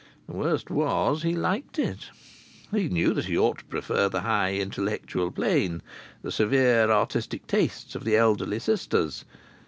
The 0.25 0.33
worst 0.33 0.71
was, 0.71 1.21
he 1.21 1.35
liked 1.35 1.77
it. 1.77 2.09
He 2.71 2.89
knew 2.89 3.13
that 3.13 3.25
he 3.25 3.37
ought 3.37 3.59
to 3.59 3.65
prefer 3.65 4.09
the 4.09 4.21
high 4.21 4.55
intellectual 4.55 5.29
plane, 5.29 5.83
the 6.23 6.31
severe 6.31 6.89
artistic 6.89 7.45
tastes, 7.45 7.93
of 7.93 8.03
the 8.03 8.17
elderly 8.17 8.57
sisters. 8.57 9.25